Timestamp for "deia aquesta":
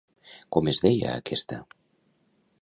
0.85-1.61